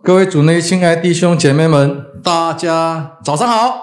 [0.00, 3.74] 各位主内亲爱弟兄姐妹们，大家早上好！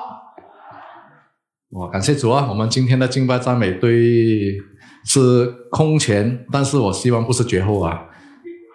[1.72, 2.48] 哇，感谢主啊！
[2.50, 4.58] 我们今天的敬拜赞美队
[5.04, 8.06] 是空前，但是我希望不是绝后啊，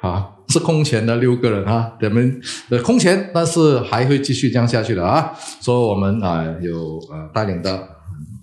[0.02, 5.32] 啊，是空前的六个人啊，我们的空前，但是还会继续这样下去的啊。
[5.62, 7.88] 说我们啊有呃带领的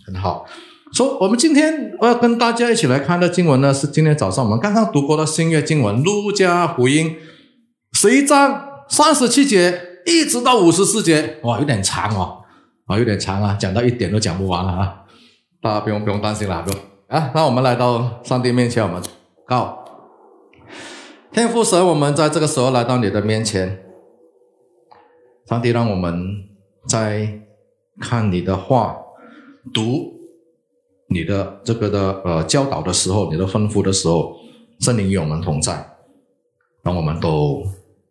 [0.07, 0.43] 很好。
[0.91, 7.15] 说我们今天我要跟大家一起来看的经文呢，是今天早上我们刚刚读过的新约经文《路加福音》
[7.97, 8.63] 十一章。
[8.89, 12.43] 三十七节一直到五十四节，哇，有点长哦，
[12.85, 15.03] 啊，有点长啊，讲到一点都讲不完了啊！
[15.61, 16.71] 大家不用不用担心了，不
[17.13, 17.31] 啊。
[17.35, 19.01] 那我们来到上帝面前，我们
[19.45, 19.83] 告
[21.31, 23.83] 天父神，我们在这个时候来到你的面前，
[25.47, 26.47] 上帝让我们
[26.87, 27.41] 在
[27.99, 28.97] 看你的话、
[29.73, 30.13] 读
[31.09, 34.35] 你的这个的呃教导的时候，你的吩咐的时候，
[34.79, 35.97] 圣灵与我们同在，
[36.83, 37.63] 让我们都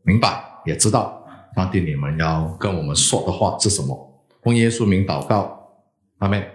[0.02, 0.44] 明白。
[0.66, 5.70] 也知道上帝你们要跟我们说的话是什么，奉耶稣名祷告，
[6.18, 6.50] 阿妹。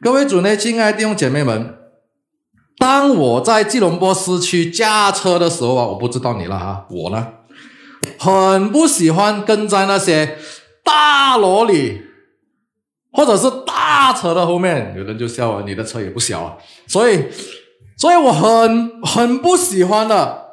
[0.00, 1.74] 各位主内亲爱的弟兄姐妹们，
[2.78, 7.28] 当我在吉隆坡市区驾车的时候啊，我不知道你了哈，我呢
[8.18, 10.38] 很不喜欢跟在那些
[10.84, 12.02] 大萝莉
[13.10, 17.24] 或者是大车的后面，有人就笑我，你的车也不小啊，所以，
[17.96, 20.45] 所以我很很不喜欢的。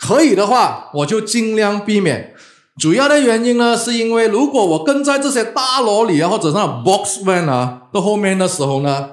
[0.00, 2.32] 可以的话，我就尽量避免。
[2.80, 9.10] 主要的原因呢，是因为如果我跟在这些大萝莉啊，或者是 box van 啊的后面的时候呢，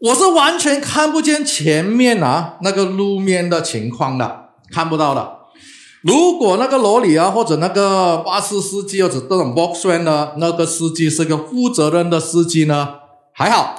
[0.00, 5.36] 我是完全看不见前面啊那个路面的情况的，看不到的。
[6.02, 12.90] 如果那个萝莉啊，或者那个巴士司机或者这种 box van 的那个司机是个负责任的司机呢，
[13.32, 13.74] 还好，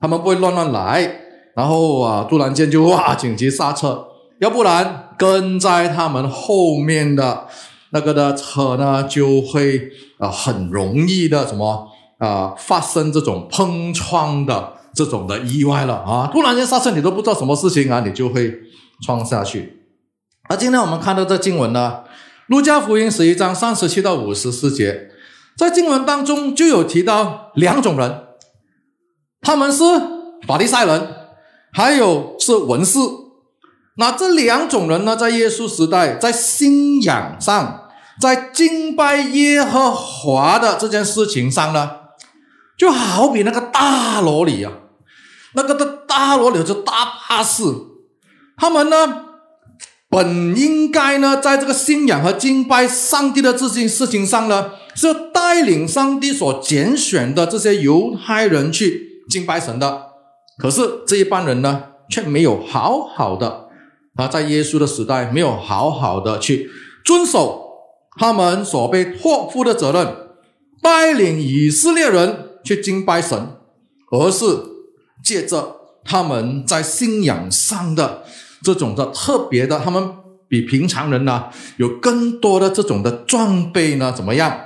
[0.00, 1.20] 他们不会乱乱来，
[1.56, 4.04] 然后啊，突然间就哇紧急刹车。
[4.38, 7.46] 要不然跟在他们后面的
[7.90, 16.28] 那个的车呢，就会啊很容易的什么啊发生这种碰撞的这种的意外了啊！
[16.30, 18.52] 突然间刹车，你都不知道什么事情啊，你就会
[19.00, 19.80] 撞下去。
[20.48, 22.00] 而今天我们看到这经文呢，
[22.48, 25.08] 《路加福音》十一章三十七到五十四节，
[25.56, 28.24] 在经文当中就有提到两种人，
[29.40, 29.82] 他们是
[30.46, 31.08] 法利赛人，
[31.72, 32.98] 还有是文士。
[33.98, 37.88] 那这两种人呢，在耶稣时代，在信仰上，
[38.20, 41.90] 在敬拜耶和华的这件事情上呢，
[42.76, 44.72] 就好比那个大萝莉啊，
[45.54, 46.92] 那个的大萝莉就大
[47.26, 47.62] 巴士，
[48.58, 49.24] 他们呢，
[50.10, 60.08] 本应该呢，在这个信仰和敬拜上帝的这件事情上呢，是带领上帝所拣选的这些犹太人去敬拜神的，
[60.58, 63.65] 可是这一帮人呢，却没有好好的。
[64.16, 66.70] 啊，在耶稣的时代，没有好好的去
[67.04, 67.70] 遵守
[68.18, 70.16] 他们所被托付的责任，
[70.80, 73.56] 带领以色列人去敬拜神，
[74.10, 74.46] 而是
[75.22, 78.24] 借着他们在信仰上的
[78.62, 80.08] 这种的特别的，他们
[80.48, 84.58] 比平常人呢有更多的这种的装备呢，怎么样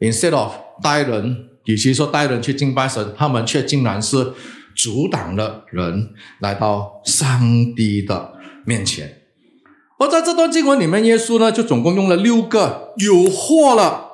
[0.00, 0.52] ？Instead of
[0.82, 4.32] 带人，与其说带人去敬拜神，他们却竟然是。
[4.76, 7.40] 阻挡了人来到上
[7.74, 9.22] 帝的面前，
[9.98, 14.10] 而在这段经文里面，耶稣呢就总共用了六个有祸了，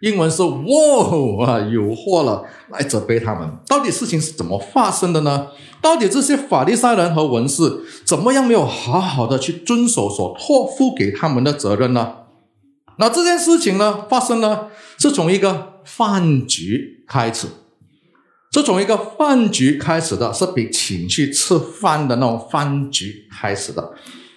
[0.00, 3.50] 英文是 “wow” 啊，有祸了来责备他们。
[3.66, 5.48] 到底事情是怎么发生的呢？
[5.80, 12.14] 到底这些法利赛人和文士怎么样没有好好的去遵守所托付给他们的责任呢？
[12.98, 14.66] 那这件事情呢，发生呢
[14.98, 17.46] 是从一个饭局开始。
[18.50, 23.92] 这从一个饭局开始的，是比请去吃饭的那种饭局开始的。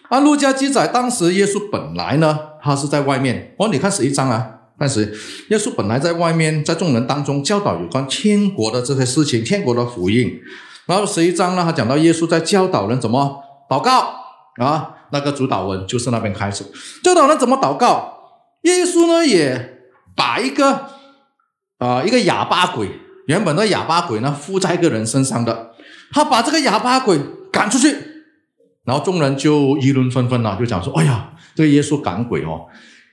[0.09, 3.55] 按路加记载，当时耶稣本来呢，他是在外面。
[3.57, 4.45] 哦，你看十一章啊，
[4.77, 5.17] 开始，
[5.49, 10.37] 耶稣本来在外面，在众人当中教导有关天国的这些事情，天国的福音。
[10.85, 14.13] 然后十一章呢，他讲到耶稣在教导人怎么祷告
[14.57, 16.65] 啊，那个主导文就是那边开始
[17.01, 18.17] 教导人怎么祷告。
[18.63, 19.77] 耶稣呢，也
[20.17, 20.87] 把一个
[21.77, 22.99] 啊一个哑巴鬼。
[23.27, 25.71] 原本的哑巴鬼呢，附在一个人身上的，
[26.11, 27.19] 他把这个哑巴鬼
[27.51, 27.95] 赶出去，
[28.83, 32.65] 然后众人就议论纷纷了，就讲说：“哎呀，这个耶稣赶鬼哦，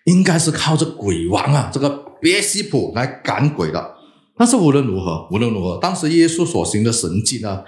[0.07, 1.91] 应该是靠着鬼王啊，这个
[2.21, 3.95] 别西卜来赶鬼的。”
[4.37, 7.63] 但是无论如何，无论如何，当时耶稣所行的神迹呢，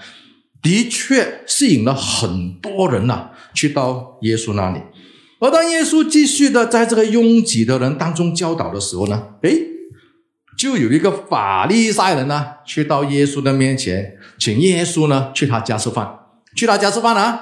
[0.63, 4.81] 的确吸引了很多人呐，去到耶稣那里。
[5.41, 9.67] 而当耶稣继续的在这个拥挤的人当中教导的时候呢，诶。
[10.61, 16.19] 就有一个法利赛人呢，去到耶稣的面前，请耶稣呢去他家吃饭。
[16.55, 17.41] 去他家吃饭啊，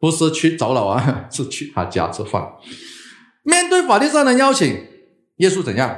[0.00, 0.98] 不是去找老王，
[1.30, 2.42] 是去他家吃饭。
[3.42, 4.82] 面对法利赛人邀请，
[5.36, 5.94] 耶稣怎样？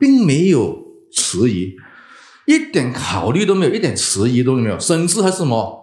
[0.00, 0.76] 并没有
[1.12, 1.76] 迟疑，
[2.46, 5.80] 一点考虑都没有，一点迟疑都没有，甚至还是什么？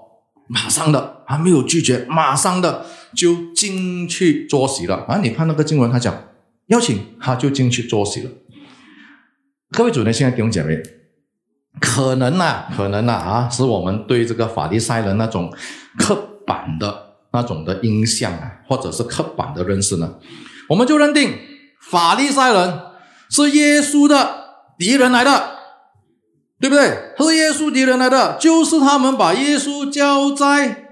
[0.49, 2.85] 马上的，还没有拒绝，马上的
[3.15, 5.05] 就进去坐席了。
[5.07, 6.13] 啊，你看那个经文，他讲
[6.67, 8.29] 邀请，他就进去坐席了。
[9.71, 10.81] 各位主内，现在弟兄姐妹，
[11.79, 15.53] 可能呐，可能呐啊，是我们对这个法利赛人那种
[15.97, 16.15] 刻
[16.45, 20.15] 板的那种的印象啊，或者是刻板的认识呢，
[20.69, 21.37] 我们就认定
[21.89, 22.79] 法利赛人
[23.29, 24.45] 是耶稣的
[24.77, 25.59] 敌人来的。
[26.61, 27.15] 对不对？
[27.17, 30.89] 是耶稣敌人来的，就是他们把耶稣交在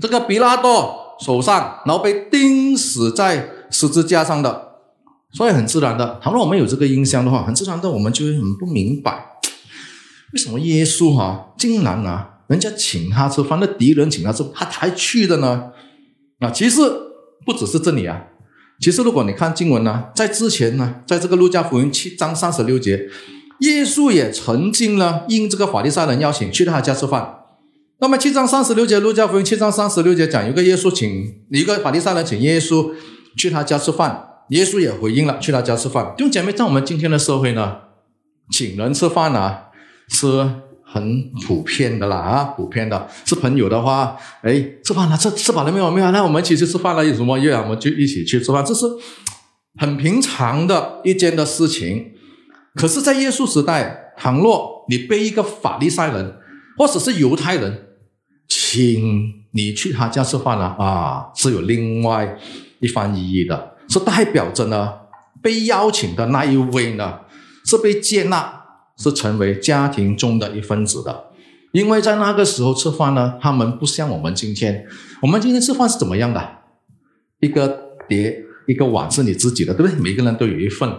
[0.00, 4.65] 这个比拉多手上，然后被钉死在十字架上的。
[5.36, 9.38] 所以很自然的，倘若我们有这个印象的话，很自然的我们就会很不明白，
[10.32, 15.64] 为什么耶稣哈竟然啊，人家请他吃饭，那敌人请他吃，他才去的呢？
[16.38, 16.80] 啊，其实
[17.44, 18.24] 不只是这里啊，
[18.80, 23.08] 其实如果你看经文呢，在之前呢，在这个路加福音七章三十六节。
[23.60, 27.38] 耶稣也曾经呢，应这个法利赛人邀请去他家吃饭。
[28.00, 32.90] 那么七章三十六节，路加福音七章三十六节讲，有个耶稣请一个法利赛人请耶稣
[33.34, 36.14] 去他家吃饭，耶稣也回应了去他家吃饭。
[36.16, 37.78] 弟兄姐妹，在我们今天的社会呢，
[38.50, 39.70] 请人吃饭啊，
[40.08, 40.26] 是
[40.84, 43.08] 很普遍的啦啊，普遍的。
[43.24, 45.90] 是朋友的话，哎，吃饭了，吃吃饱了没有？
[45.90, 47.62] 没有，那我们一起去吃饭了，有什么约啊？
[47.62, 48.86] 我们就一起去吃饭，这是
[49.78, 52.12] 很平常的一件的事情。
[52.74, 56.36] 可是，在耶稣时代，倘若你被一个法利赛人
[56.78, 57.88] 或者是犹太人
[58.48, 62.38] 请你去他家吃饭了啊，是有另外
[62.80, 64.92] 一番意义的，是代表着呢，
[65.42, 67.20] 被邀请的那一位呢，
[67.64, 68.62] 是被接纳，
[68.96, 71.24] 是成为家庭中的一份子的。
[71.72, 74.86] 因为在那个时候吃饭呢，他们不像我们今天，
[75.20, 76.42] 我们今天吃饭是怎么样的？
[77.40, 80.00] 一个碟，一个碗是你自己的，对不对？
[80.00, 80.90] 每个人都有一份。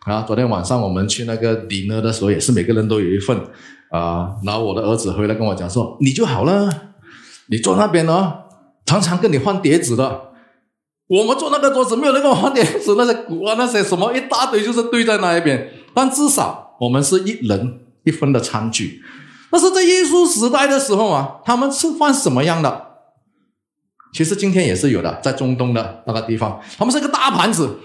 [0.00, 3.38] 啊，昨天晚上我们去那个 dinner 的时候，也是每个人都有一份
[3.90, 4.32] 啊。
[4.42, 6.68] 然后我的儿子回来跟我讲说：“你就好了，
[7.46, 8.42] 你坐那边哦，
[8.84, 10.33] 常常跟你换碟子的。
[11.18, 15.70] 我们坐那个桌子，没有人跟我换碟子，那些鼓啊，那些什么一大堆，就是堆在那一边。
[15.94, 19.02] 但至少我们是一人一份的餐具。
[19.50, 22.86] 但是在耶稣时代的时候啊，他们吃饭是什么样的？
[24.12, 27.78] 其实今天也是有的，在中东的那个地方，他们是个大盘子。”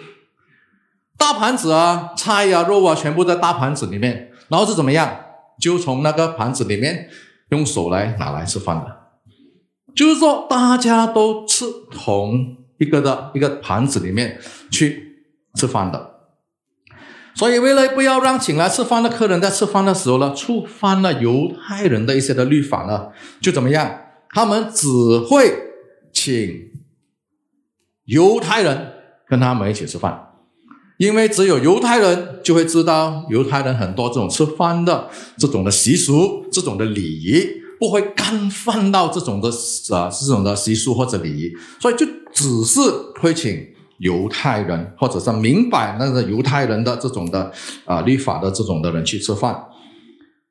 [1.20, 5.20] 大盘子啊，菜呀、肉啊，全部在大盘子里面，然后是怎么样？
[5.60, 7.10] 就从那个盘子里面
[7.50, 8.86] 用手来拿来吃饭的，
[9.94, 14.40] 就是说大家都吃同一个的一个盘子里面
[14.72, 15.24] 去
[15.54, 16.16] 吃饭的。
[17.36, 23.10] 所以为了不要让请来吃饭的客人在吃饭的时候呢，触犯了犹太人的一些的律法呢，
[23.40, 24.02] 就怎么样？
[24.32, 24.88] 他们只
[25.20, 25.54] 会
[26.12, 26.72] 请
[28.06, 28.94] 犹太人
[29.28, 30.26] 跟他们一起吃饭。
[30.98, 39.50] 因为只有犹太人就会知道，犹太人很多这种吃饭的这种的习俗、这种的礼仪，不会干犯到这种的
[39.96, 42.80] 啊这种的习俗或者礼仪，所以就只是
[43.20, 43.66] 会请
[44.00, 47.52] 犹太人或者是明白那个犹太人的这种的
[47.86, 49.66] 啊律法的这种的人去吃饭，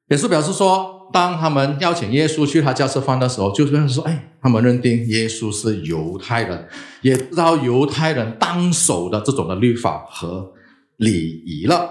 [0.09, 0.97] 也是表示说。
[1.11, 6.69] 当他们邀请耶稣去他家吃饭的时候，就是说，哎，他们认定耶稣是犹太人，
[7.01, 10.53] 也知道犹太人当守的这种的律法和
[10.99, 11.91] 礼仪了。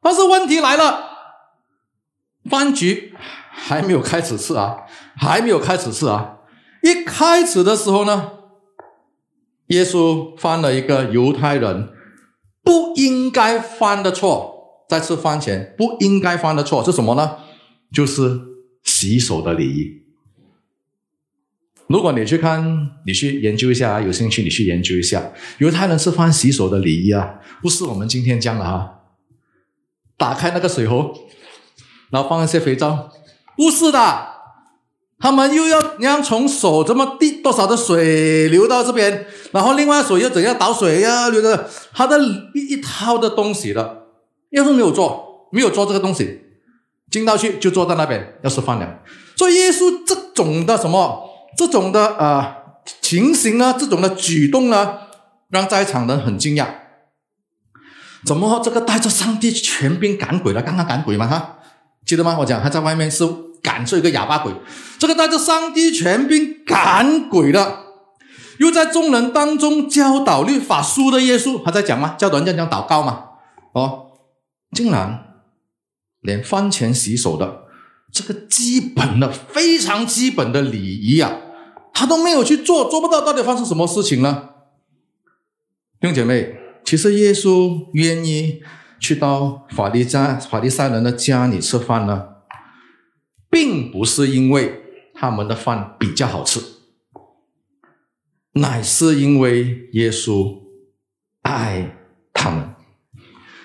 [0.00, 1.00] 但是问题来了，
[2.48, 3.12] 饭局
[3.64, 4.78] 还没有开始吃啊，
[5.16, 6.38] 还没有开始吃啊。
[6.82, 8.32] 一开始的时候呢，
[9.68, 11.88] 耶稣犯了一个犹太人
[12.62, 17.36] 不应该犯的错，在吃饭前不应该犯的错是什么呢？
[17.92, 18.52] 就是。
[18.84, 20.02] 洗手的礼仪，
[21.86, 29.02] 如果你去看，你去研究一下，有兴趣你去研究一下，犹太人吃饭洗手的礼仪啊，不是我们今天讲的哈。
[30.16, 31.12] 打开那个水壶，
[32.10, 33.08] 然后放一些肥皂，
[33.56, 34.28] 不是的，
[35.18, 42.18] 他们又要你要从手这么滴多少的水流到这边，然后另外手又怎样倒水呀，流的，他的
[42.54, 44.06] 一一套的东西的，
[44.50, 46.40] 要是没有做，没有做这个东西。
[47.10, 49.00] 进到去就坐在那边要吃饭了，
[49.36, 51.28] 所以耶稣这种的什么
[51.58, 52.56] 这种的啊
[53.02, 54.98] 情形呢，这种的举动呢，
[55.50, 56.66] 让在场人很惊讶。
[58.24, 60.62] 怎么这个带着上帝全兵赶鬼了？
[60.62, 61.58] 刚刚赶鬼嘛，哈，
[62.06, 62.36] 记得吗？
[62.38, 63.26] 我讲他在外面是
[63.62, 64.52] 赶出一个哑巴鬼，
[64.98, 67.78] 这个带着上帝权柄赶鬼的，
[68.58, 72.14] 又在众人当中教导律法书的耶稣，他在讲吗？
[72.18, 73.24] 教导人家讲祷告嘛，
[73.72, 74.12] 哦，
[74.72, 75.28] 竟然。
[76.24, 77.64] 连饭前洗手的
[78.12, 81.32] 这个基本的、非常基本的礼仪啊，
[81.92, 84.50] 他都没有去做，做不到，到底发生什么事情呢？
[86.00, 86.54] 弟兄姐妹，
[86.84, 88.62] 其实耶稣愿意
[89.02, 92.28] 去到法利家法利赛人的家里吃饭呢，
[93.50, 94.80] 并不是因为
[95.12, 96.60] 他们的饭比较好吃，
[98.52, 100.60] 乃是因为耶稣
[101.42, 101.96] 爱
[102.32, 102.70] 他们。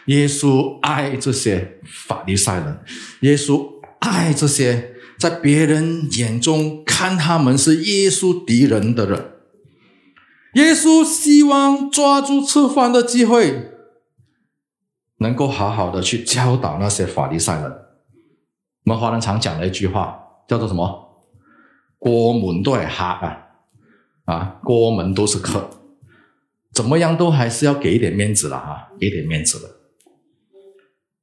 [0.08, 2.80] 耶稣爱这些法利赛人，
[3.20, 9.34] 耶稣爱这些在别人眼中看他们是耶稣敌人的人。
[10.54, 13.77] 耶稣希望抓住吃饭的机会，
[15.20, 17.72] 能够好好的去教导那些法利赛人。
[18.86, 21.26] 我们华人常讲的一句话叫做什么
[22.00, 23.48] ？“过门都是客啊，
[24.26, 25.70] 啊，过门都是客，
[26.74, 29.70] 怎么样都还是要给一点面子的哈，给点面子的。”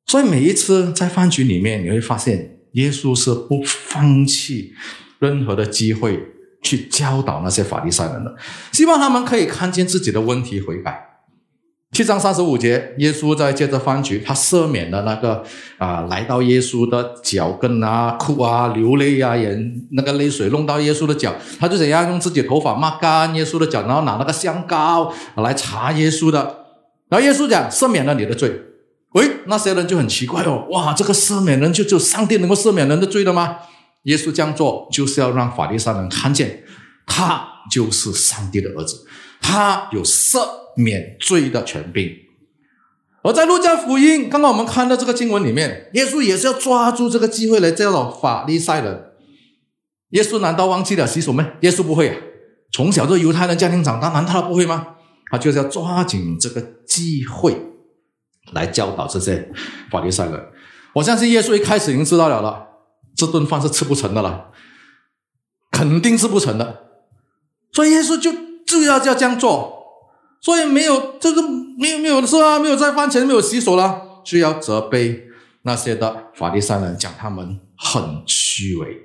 [0.07, 4.75] 所以每一次在饭局里面，你会发现耶稣是不放弃
[5.19, 6.21] 任何的机会
[6.63, 8.37] 去教导那些法利赛人的，
[8.73, 11.13] 希望他们可以看见自己的问题悔改。
[11.95, 15.45] 七章三十五节，耶稣在接着饭局，他赦免了那个
[15.79, 26.65] 啊来到耶稣的脚跟啊哭啊流泪啊，眼那个泪水弄到耶稣的脚，他就怎样用自己的头发抹干耶稣的脚，然后拿那个香膏来擦耶稣的，
[27.09, 28.61] 然后耶稣讲赦免了你的罪。
[29.13, 33.59] 喂，那些人就很奇怪哦，哇，这个赦免人就只有上帝能够赦免人的罪的吗？
[34.03, 36.65] 耶稣这样做就是要让法利赛人看见，
[37.07, 39.07] 他就是上帝的儿子，
[39.47, 42.11] 他有赦免罪的权柄。
[43.23, 49.13] 而在路加福音，刚刚我们看到这个经文里面，耶稣也是要抓住这个机会来教导法利赛人。
[50.11, 51.53] 耶稣难道忘记了洗手吗？
[51.61, 52.17] 耶稣不会啊，
[52.73, 54.97] 从小就犹太人家庭长大，难道他不会吗？
[55.31, 57.61] 他就是要抓紧这个机会。
[58.53, 59.51] 来教导这些
[59.91, 60.49] 法利赛人，
[60.95, 62.67] 我相信耶稣一开始已经知道了了，
[63.17, 64.51] 这顿饭是吃不成的了，
[65.71, 66.85] 肯定是不成的，
[67.73, 68.31] 所以耶稣就
[68.66, 69.85] 就要要这样做，
[70.40, 71.42] 所以没有这个
[71.78, 75.25] 没有没有的事啊，没有在饭前没有洗手了，就要责备
[75.62, 78.97] 那些的法利赛人，讲他们很虚伪，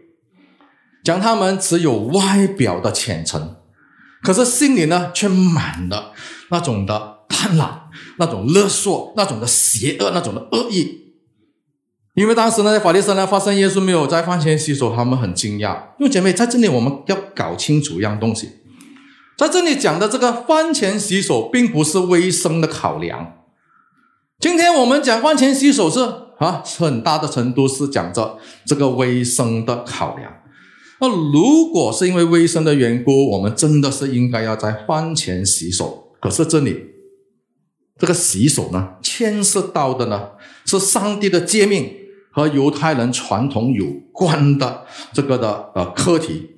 [1.04, 3.56] 讲他们只有外表的虔诚，
[4.22, 6.14] 可是心里呢却满了
[6.50, 7.80] 那种的贪婪。
[8.18, 11.14] 那种勒索、那种的邪恶、那种的恶意，
[12.16, 15.76] 因为当时呢，在法利赛人发现耶稣没有在饭前洗手，他们很惊讶。
[15.98, 18.50] 因为姐妹在这里，我们要搞清楚一样东西，
[19.40, 23.38] 在这里讲的这个饭前洗手，并不是卫生的考量。
[24.38, 26.02] 今天我们讲饭前洗手是
[26.40, 30.30] 啊，很大的程度是讲着这个卫生的考量。
[31.00, 36.12] 那如果是因为卫生的缘故，我们真的是应该要在饭前洗手。
[36.20, 36.88] 可是这里。
[37.98, 40.32] 这个洗手呢，牵涉到的呢
[40.66, 41.94] 是上帝的诫命
[42.32, 46.50] 和犹太人传统有关的这个的呃课题。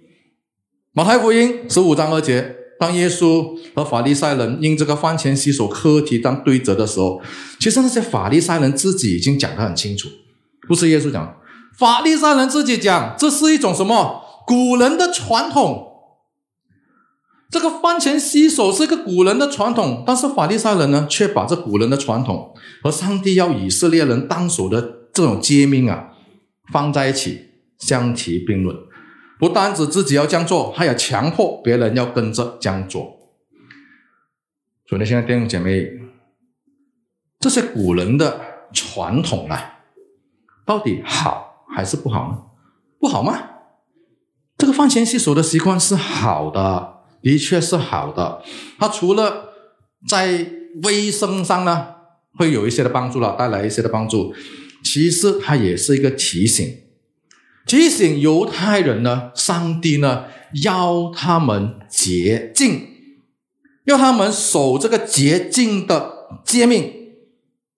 [0.94, 7.22] 马太福音十五章二节，当耶稣和法利赛人因这个饭前洗手课题当对折的时候，
[7.60, 10.10] 其实那些法利赛人自己已经讲得很清楚，
[10.68, 11.36] 不是耶稣讲，
[11.78, 15.90] 法利赛人自己讲，这是一种什么古人的传统。
[17.52, 24.82] 这个饭前洗手是一个古人的传统，但是法利赛人呢，却把这古人的传统和上帝要以色列人当守的
[25.14, 26.08] 这种诫命啊
[26.74, 27.42] 放在一起
[27.78, 28.76] 相提并论，
[29.42, 33.18] 不单指自己要这样做，还要强迫别人要跟着这样做。
[34.88, 36.00] 所以，现在弟兄姐妹，
[37.40, 38.40] 这些古人的
[38.72, 39.80] 传统啊，
[40.64, 42.38] 到底好还是不好呢？
[43.00, 43.50] 不好吗？
[44.60, 47.02] 这个饭前洗手的习惯是好的。
[47.24, 48.44] 的确是好的，
[48.78, 49.54] 它除了
[50.08, 50.52] 在
[50.84, 51.88] 卫生上呢
[52.36, 54.34] 会有一些的帮助了，带来一些的帮助，
[54.84, 56.68] 其实它也是一个提醒，
[57.66, 60.26] 提醒犹太人呢，上帝呢
[60.64, 62.88] 要他们洁净，
[63.86, 66.12] 要他们守这个洁净的
[66.44, 66.94] 诫命。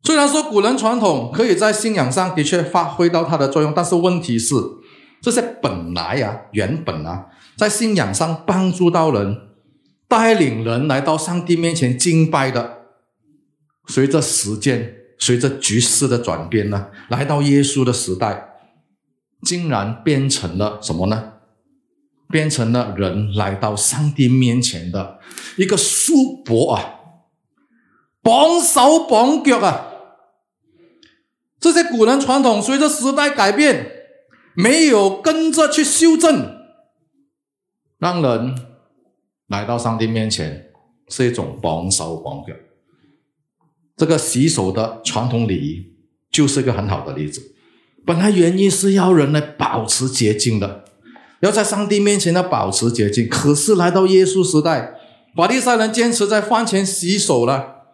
[0.04, 4.56] 虽然说古人传统可以在信仰上的确发挥到它的作用，但是问题是
[5.22, 7.28] 这些本来啊，原本啊。
[7.56, 9.38] 在信仰上帮助到人，
[10.08, 12.80] 带领人来到上帝面前敬拜的，
[13.88, 18.53] 随着时间，随着局势的转变呢，来到耶稣的时代，
[19.44, 21.34] 竟然变成了什么呢？
[22.30, 25.20] 变成了人来到上帝面前的
[25.56, 26.96] 一个束缚啊，
[28.24, 29.92] 绑手绑脚啊！
[31.60, 33.92] 这些古人传统随着时代改变，
[34.56, 36.58] 没有跟着去修正。
[38.00, 38.56] 让人
[39.48, 40.72] 来到上帝面前
[41.08, 42.54] 是一种绑手绑脚，
[43.96, 45.94] 这个洗手的传统礼仪
[46.32, 47.53] 就是一个很好的例子。
[48.06, 50.84] 本来原意是要人来保持洁净的，
[51.42, 53.28] 要在上帝面前要保持洁净。
[53.30, 54.96] 可是来到耶稣时代，
[55.36, 57.86] 法利赛人坚持在饭前洗手了，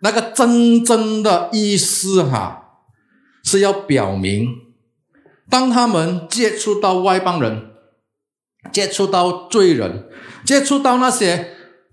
[0.00, 2.80] 那个真正的意思哈，
[3.42, 4.48] 是要表明，
[5.48, 7.70] 当他们接触到外邦人，
[8.72, 10.04] 接触到罪人，
[10.44, 11.50] 接触到那些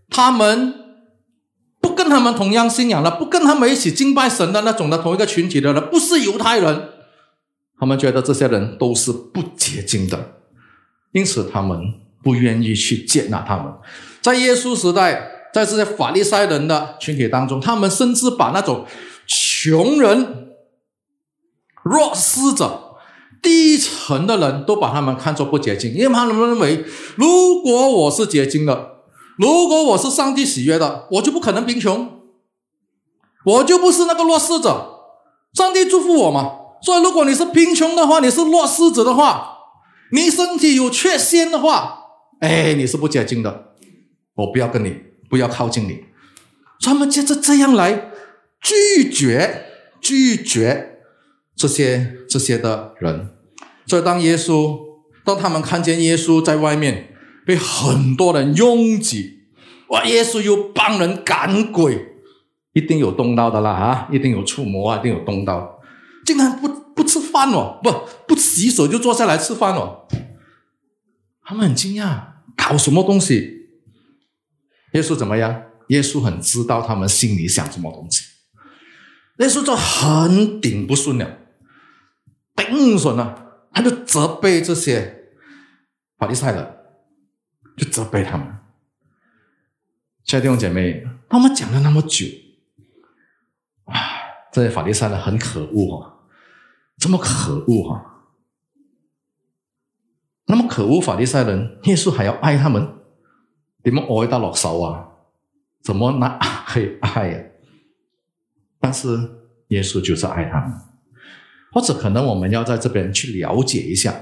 [0.10, 0.74] 他们
[1.80, 6.90] 不跟他们同样信仰的，不跟他们一起敬拜神的那种的同一个群体的人，不是犹太人，
[7.82, 10.36] 他们觉得这些人都是不洁净的，
[11.12, 11.78] 因此他们
[12.24, 13.74] 不愿意去接纳他们。
[14.22, 15.40] 在耶稣时代。
[15.54, 18.86] 在这些法利赛人的群体当中，他们甚至把那种
[19.28, 20.54] 穷人、
[21.84, 22.96] 弱势者、
[23.42, 26.86] 低层的人都把他们看作不洁净，因为他们认为，
[27.18, 29.02] 如果我是洁净的，
[29.38, 32.22] 如果我是上帝喜悦的，我就不可能贫穷，
[33.44, 35.02] 我就不是那个弱势者。
[35.54, 36.61] 上帝祝福我嘛？
[36.84, 39.58] 所以，如果你是贫穷的话，你是弱势者的话，
[40.12, 42.00] 你身体有缺陷的话，
[42.40, 43.74] 哎，你是不洁净的，
[44.36, 45.12] 我不要跟你。
[45.32, 46.04] 不要靠近你，
[46.82, 48.12] 他们接着这样来
[48.60, 49.64] 拒绝
[50.02, 51.00] 拒绝
[51.56, 53.30] 这些这些的人。
[53.86, 54.78] 所以当耶稣
[55.24, 59.40] 当他们看见耶稣在外面被很多人拥挤，
[59.88, 60.04] 哇！
[60.04, 62.08] 耶稣又帮人赶鬼，
[62.74, 64.10] 一定有动刀的啦啊！
[64.12, 65.71] 一定有触摸啊，一定有动刀。
[66.32, 67.92] 竟然不不吃饭哦，不
[68.26, 70.08] 不洗手就坐下来吃饭哦。
[71.42, 72.24] 他们很惊讶，
[72.56, 73.68] 搞什么东西？
[74.94, 75.64] 耶稣怎么样？
[75.90, 78.24] 耶稣很知道他们心里想什么东西。
[79.40, 81.40] 耶稣就很顶不顺了，
[82.56, 85.34] 顶不顺了，他就责备这些
[86.18, 86.78] 法利赛人，
[87.76, 88.48] 就责备他们。
[90.24, 92.26] 亲爱的弟兄姐妹，他们讲了那么久，
[93.86, 94.00] 啊，
[94.54, 96.11] 这些法利赛人很可恶啊，
[97.02, 98.06] 这么可恶啊！
[100.46, 102.88] 那么可恶法利赛人，耶稣还要爱他们？
[103.84, 105.08] 你们爱到落手啊？
[105.82, 107.44] 怎么那可以爱呀？
[108.80, 109.18] 但是
[109.70, 110.74] 耶稣就是爱他们，
[111.72, 114.14] 或者可能我们要在这边去了解一下，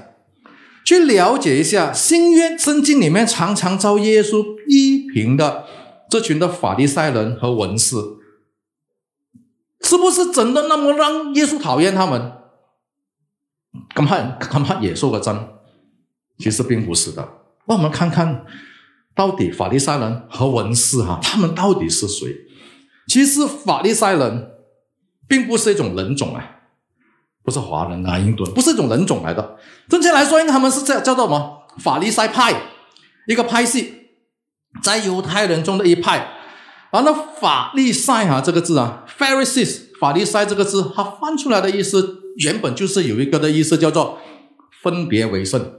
[0.86, 5.66] 去了解一下新约圣经里面常常遭耶稣批评的
[6.08, 7.96] 这群的法利赛人和文士，
[9.82, 12.39] 是不是真的那么让耶稣讨厌他们？
[13.94, 15.36] 恐怕恐怕也说个真，
[16.38, 17.28] 其实并不是的。
[17.66, 18.44] 那我们看看。
[19.12, 22.34] 到底法利赛人和文士哈，他们到底是谁？
[23.08, 24.52] 其实法利赛人
[25.28, 26.60] 并不是一种人种啊，
[27.42, 29.58] 不是华人啊，印度人不是一种人种来的。
[29.88, 31.64] 正确来说，应该他们是叫叫做什么？
[31.78, 32.54] 法利赛派，
[33.26, 34.10] 一个派系，
[34.80, 36.30] 在犹太人中的一派。
[36.90, 44.18] 然后法利赛哈这个字啊，Pharisees，法利赛这个字，它翻出来的意思原本就是有一个的意思，叫做
[44.82, 45.74] 分别为圣。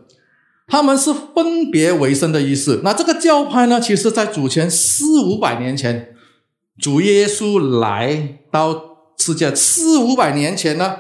[0.68, 2.82] 他们是分别为圣的意思。
[2.84, 3.82] 那这个教派呢？
[3.82, 6.16] 其实，在主前四五百年前，
[6.80, 10.98] 主耶稣来到世界四五百年前呢，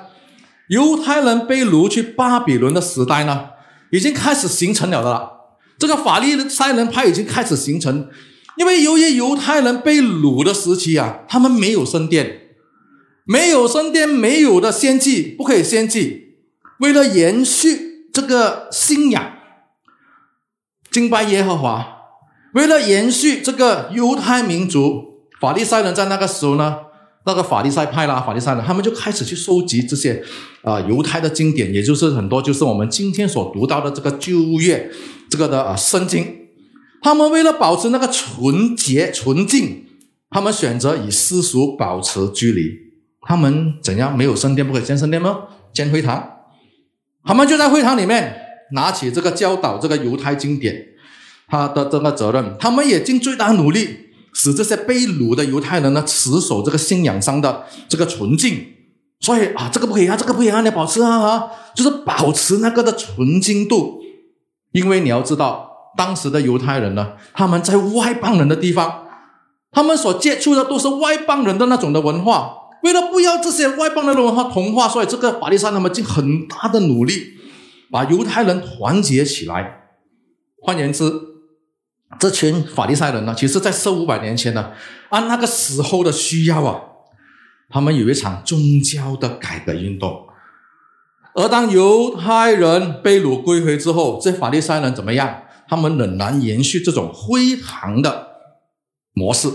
[0.68, 3.46] 犹太人被掳去巴比伦的时代呢，
[3.92, 5.32] 已经开始形成了的了。
[5.78, 8.10] 这个法利赛人派已经开始形成，
[8.58, 12.41] 因为由于犹太人被掳的时期啊，他们没有圣殿，
[13.26, 16.36] 没有圣殿，没有的献祭，不可以献祭。
[16.80, 19.34] 为了延续这个信仰。
[20.92, 21.88] 敬拜耶和华，
[22.54, 26.80] 为了延续这个犹太民族，法利赛人在那个时候呢，
[27.26, 30.22] 那个法利赛派啦，法利赛人他们就开始去收集这些
[30.64, 34.92] 啊犹太的经典，也就是很多就是我们今天所读到的这个旧约
[35.30, 36.40] 这个的啊圣经。
[37.02, 39.86] 他们为了保持那个纯洁纯净，
[40.30, 42.91] 他们选择与世俗保持距离。
[43.28, 45.44] 他们怎样没有圣殿不可以建圣殿吗？
[45.74, 46.40] 建会堂，
[47.24, 48.38] 他们就在会堂里面。
[48.74, 50.74] 拿起这个教导这个犹太经典，
[51.50, 53.98] 他的这个责任，他们也尽最大努力，
[54.34, 58.66] 使这些被掳的犹太人呢持守这个信仰上的这个纯净。
[59.20, 64.00] 所以啊，这个不可以啊，这个不可以啊，你保持啊啊，就是保持那个的纯净度。
[64.72, 69.06] 因为你要知道，当时的犹太人呢，他们在外邦人的地方，
[69.70, 72.54] 他们所接触的都是外邦人的那种的文化。
[72.84, 77.40] 为了不要这些外邦人的文化同化，所以这个法利赛他们尽很大的努力。
[77.92, 79.90] 把犹太人团结起来。
[80.62, 81.12] 换言之，
[82.18, 84.72] 这群法利赛人呢，其实在四五百年前呢，
[85.10, 86.82] 按那个时候的需要啊，
[87.70, 90.26] 他们有一场宗教的改革运动。
[91.36, 95.44] 而当犹太人被掳归回之后，这法利赛人怎么样？
[95.68, 98.28] 他们仍然延续这种灰堂的
[99.14, 99.50] 模式。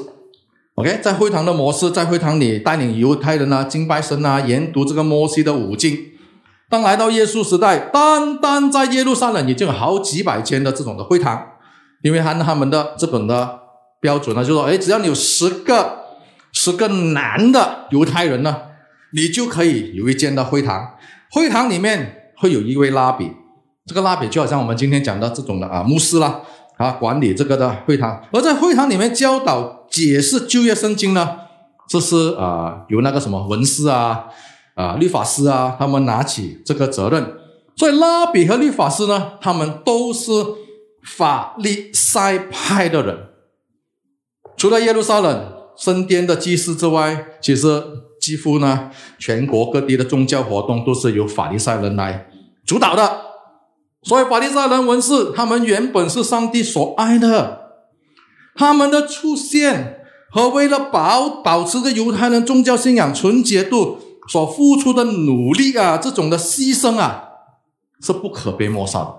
[0.77, 5.99] OK，在会堂的模式，在会堂里带领犹太人啊敬拜神啊，研读这个摩西的五经。
[6.69, 11.47] 当来到耶稣时代，单单在耶路撒冷已经有好几百间的这种的会堂，
[12.03, 13.59] 因为按他们的这本的
[14.03, 16.05] 标准呢，就说，哎，只要你有十个
[16.53, 18.59] 十个男的犹太人呢，
[19.15, 20.97] 你就可以有一间的会堂，
[21.31, 23.33] 会堂里面会有一位拉比，
[23.87, 26.43] 这个拉比就好像我们今天讲的这种的啊牧师啦，
[26.77, 31.37] 啊管理这个的会堂，而在会堂里面教导解释旧约圣经呢，
[31.89, 34.27] 这是啊由那个什么文士啊
[34.75, 37.35] 啊律法师啊他们拿起这个责任，
[37.77, 40.31] 所以拉比和律法师呢，他们都是
[41.17, 43.17] 法利赛派的人，
[44.57, 45.55] 除了耶路撒冷。
[45.79, 47.83] 身边的祭司之外，其实
[48.19, 52.27] 几乎呢，全国各地的宗教活动都是由法利赛人来
[52.65, 53.21] 主导的。
[54.03, 57.66] 所以法利赛人文士，他们原本是上帝所爱的，
[58.57, 67.25] 他们的出现和为了保保持着犹太人宗教信仰纯洁度所付出的努力啊，这种的牺牲啊，
[68.01, 69.17] 是不可被抹杀的。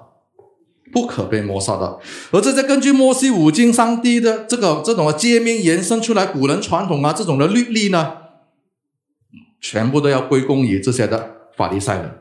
[0.89, 1.99] 不可被抹杀的，
[2.31, 8.13] 而这些根据摩西五经上帝的这个这种的诫命延伸出来古人传统啊，这种的律例呢，
[9.59, 12.19] 全部都要归功于这些的法利赛人。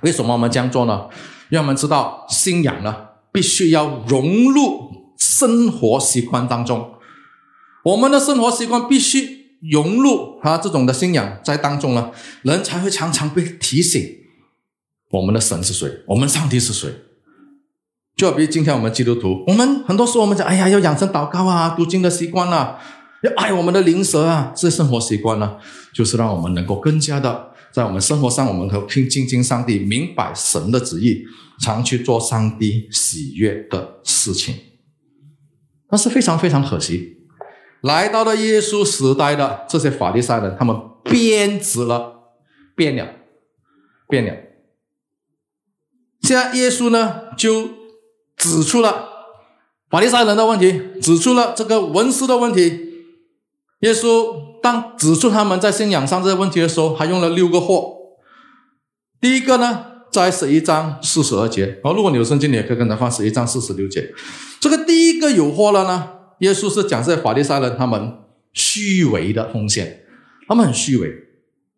[0.00, 1.08] 为什么我们这样做呢？
[1.50, 2.96] 因为我们知道信仰呢，
[3.30, 4.83] 必须要融入
[5.16, 6.94] 生活习惯当中，
[7.84, 12.10] 我们的生活习惯必须融入啊这种的信仰在当中呢，
[12.42, 14.18] 人才会常常被提醒，
[15.10, 16.90] 我们的神是谁，我们上帝是谁。
[18.16, 22.78] 就比如今天我们基督徒，我们很多时候我们讲，哎呀，要养成祷告啊、读经的习惯啊，
[23.22, 25.56] 要爱我们的灵蛇啊，这些生活习惯呢，
[25.92, 31.24] 就是让我们能够更加的在我们生活上，我们可以亲近上帝，明白神的旨意，
[31.60, 34.54] 常去做上帝喜悦的事情。
[35.94, 37.18] 但是非常非常可惜，
[37.82, 42.32] 来到了耶稣时代的这些法利赛人，他们变质了，
[42.74, 43.06] 变了，
[44.08, 44.34] 变了。
[46.22, 47.84] 现在耶稣呢，就。
[48.36, 49.10] 指出了
[49.88, 53.04] 法利赛人的问题，指出了这个文士的问题。
[53.78, 57.96] 耶稣当指出他们在信仰上这些问题的时候，还用了六个或。
[59.20, 61.80] 第一个呢，在十一章四十二节。
[61.82, 64.14] 哦，如果你有圣经，你也可以跟他放十一章四十六节。
[64.60, 66.10] 这个第一个有祸了呢？
[66.38, 68.18] 耶稣是讲这些法利赛人他们
[68.52, 70.04] 虚伪的奉献，
[70.46, 71.08] 他们很虚伪，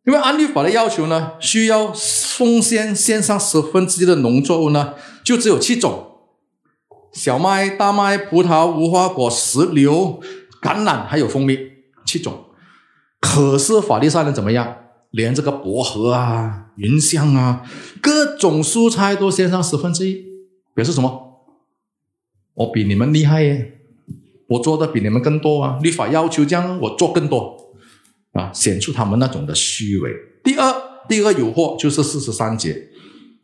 [0.04, 4.92] 因为按律法的要求呢，需要奉献献上十分之一的农作物呢，
[5.24, 6.04] 就只有七种。
[7.12, 10.20] 小麦、大麦、葡萄、无花果、石榴、
[10.60, 11.58] 橄榄，还有蜂蜜，
[12.04, 12.44] 七种。
[13.18, 14.76] 可是法利赛人怎么样？
[15.16, 17.66] 连这个薄荷啊、云香啊，
[18.02, 20.22] 各种蔬菜都献上十分之一，
[20.74, 21.48] 表示什么？
[22.52, 23.80] 我比你们厉害耶！
[24.48, 25.78] 我做的比你们更多啊！
[25.82, 27.56] 律法要求这样，我做更多
[28.32, 30.10] 啊，显出他们那种的虚伪。
[30.44, 30.74] 第二，
[31.08, 32.88] 第二个诱惑就是四十三节，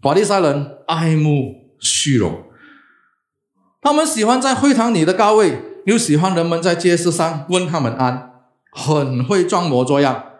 [0.02, 2.42] 法利赛人爱慕虚荣。
[3.80, 8.30] 他们喜欢在会堂里的高位，又喜欢人们在街市上问他们安，
[8.70, 10.31] 很会装模作样。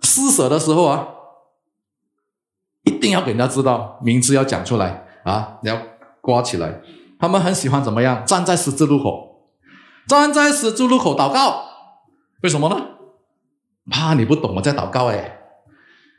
[0.00, 1.08] 施舍的时候啊，
[2.84, 5.80] 一定要给人家知道名字要讲出来啊，你要
[6.20, 6.80] 挂起来。
[7.18, 8.24] 他们很喜欢怎么样？
[8.24, 9.50] 站在十字路口，
[10.06, 11.64] 站在十字路口祷告。
[12.42, 12.86] 为什么呢？
[13.90, 15.38] 怕你不懂我在祷告哎。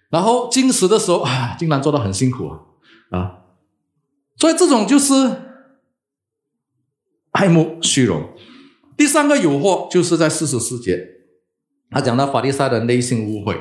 [0.09, 2.59] 然后进食的时候啊，竟然做的很辛苦啊
[3.11, 3.35] 啊！
[4.37, 5.45] 所以这种就是。
[7.31, 8.33] 爱慕虚荣，
[8.97, 11.18] 第三个诱惑就是在四十四节，
[11.91, 13.57] 他讲到法利赛人内心污秽。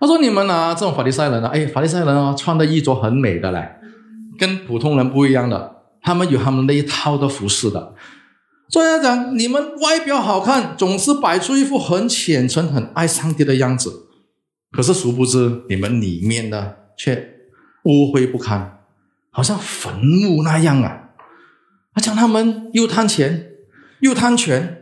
[0.00, 3.76] 他说：“你们啊，这种法利赛人啊，哎，法利赛人啊，穿的衣着很美的嘞，
[4.36, 7.94] 跟普通人不一样的，他们有他们那一套的服饰的。
[8.68, 14.08] 所以他讲，你们外表好看，总是摆出一副很虔诚、很爱上帝的样子，
[14.72, 17.36] 可是殊不知你们里面呢，却
[17.84, 18.80] 污秽不堪，
[19.30, 21.10] 好像坟墓那样啊。”
[21.94, 23.50] 他讲他们又贪钱
[24.00, 24.81] 又贪权。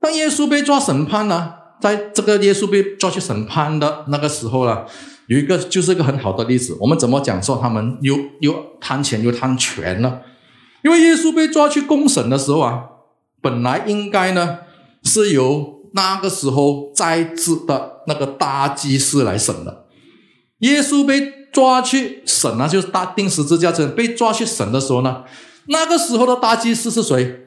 [0.00, 4.84] 当耶稣被抓审判呢，在这个耶稣被抓去审判的那个时候呢，
[5.28, 6.76] 有一个就是一个很好的例子。
[6.80, 10.20] 我们怎么讲说他们又又贪钱又贪权呢？
[10.82, 12.84] 因为耶稣被抓去公审的时候啊，
[13.42, 14.60] 本来应该呢
[15.04, 19.86] 是由那个时候在职的那个大祭司来审的。
[20.60, 21.40] 耶稣被。
[21.52, 25.24] 抓去审啊，就是大定十字架，真被抓去审的时候呢，
[25.66, 27.40] 那个时候的大祭司是谁？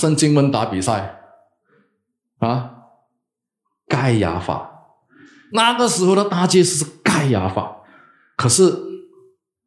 [0.00, 1.20] 圣经问答比赛
[2.38, 2.70] 啊，
[3.86, 4.96] 盖亚法。
[5.52, 7.82] 那个时候的大祭司是盖亚法。
[8.34, 8.74] 可是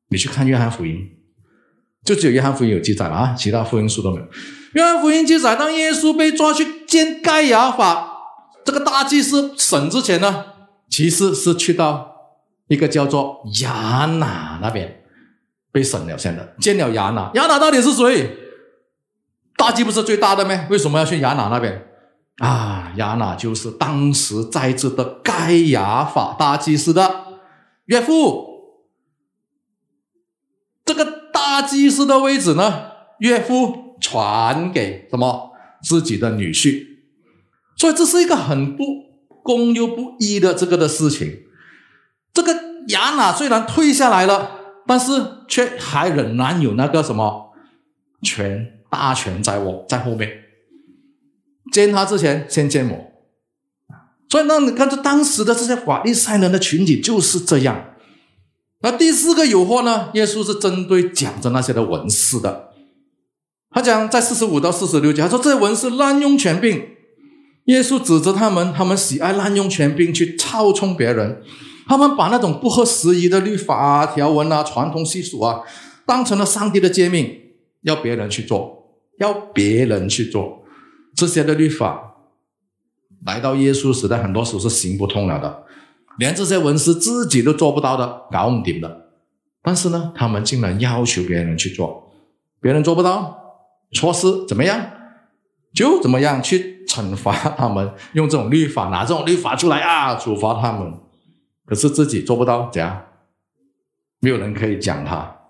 [0.10, 1.08] 你去看约翰福音，
[2.04, 4.26] 就只有约翰福音有记载了啊，其他福音书都没有。
[4.74, 8.12] 约翰福音记载，当耶稣被抓去见盖亚法
[8.66, 10.46] 这个大祭司审之前呢？
[10.90, 12.16] 其实是去到
[12.70, 15.04] 一个叫做亚拿那边
[15.72, 18.40] 被审了，现在见了亚拿，亚拿到底是谁？
[19.56, 20.68] 大祭不是最大的吗？
[20.70, 21.88] 为什么要去雅拿那边？
[22.38, 27.26] 啊，雅拿就是当时在职的盖亚法大祭司的
[27.86, 28.52] 岳父。
[30.86, 36.86] 这个大祭司的位置呢，岳父传给什么自己的女婿，
[37.78, 38.84] 所以这是一个很不
[39.44, 41.44] 公又不义的这个的事情。
[42.34, 42.54] 这个
[42.90, 45.12] 亚拿虽然退下来了，但是
[45.48, 47.54] 却还仍然有那个什么
[48.22, 50.30] 权大权在我，在后面
[51.72, 53.12] 见他之前先见我。
[54.30, 57.96] 所以，那你看，这当时的这些法利赛人的群体就是这样。
[58.82, 60.10] 那第四个诱惑呢？
[60.14, 62.70] 耶稣是针对讲着那些的文士的。
[63.72, 66.90] 他讲在四十五到四十六节，他说这些文士滥用权柄。
[67.66, 71.42] 耶稣指责他们，他们喜爱滥用权柄去操纵别人。
[71.88, 75.62] 他们把那种不合时宜的律法啊条文啊、传统习俗啊，
[76.06, 77.40] 当成了上帝的诫命，
[77.82, 78.83] 要别人去做，
[79.20, 80.64] 要别人去做
[81.16, 82.12] 这些的律法。
[83.26, 85.64] 来到耶稣时代，很多时候是行不通了的。
[86.20, 89.10] 连这些文士自己都做不到的，搞不定的。
[89.62, 92.12] 但是呢，他们竟然要求别人去做，
[92.60, 93.38] 别人做不到，
[93.94, 94.92] 措施怎么样，
[95.74, 100.94] 就怎么样去惩罚他们，用这种律法拿这种律法出来啊，处罚他们。
[101.66, 103.06] 可是自己做不到，怎样？
[104.20, 105.43] 没有人可以讲他，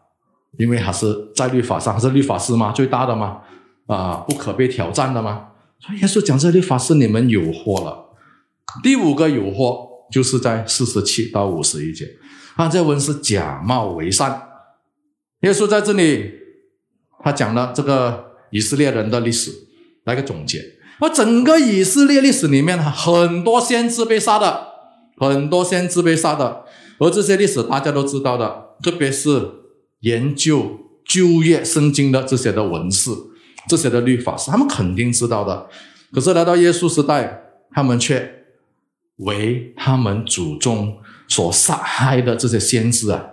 [0.58, 2.72] 因为他是在律法上，他是律法师吗？
[2.72, 3.40] 最大的吗？
[3.88, 5.48] 啊，不可被挑战的吗？
[5.80, 8.10] 所以耶稣讲这律法是你们有祸了。
[8.82, 9.90] 第五个有祸。
[10.12, 12.06] 就是在四十七到五十一节，
[12.56, 14.44] 啊，这文是假冒为善。
[15.40, 16.30] 耶稣在这里，
[17.24, 19.50] 他讲了这个以色列人的历史，
[20.04, 20.60] 来个总结。
[21.00, 24.68] 而整个以色列历史里面，很多先知被杀的，
[25.18, 26.64] 很多先知被杀的。
[27.00, 29.50] 而这些历史大家都知道的，特别是
[30.04, 33.12] 研究旧约圣经的这些的文士，
[33.68, 35.68] 这些的律法师，他们肯定知道的。
[36.14, 38.40] 可是来到耶稣时代，他们却。
[39.18, 43.24] 为他们祖宗所杀害的这些先知啊，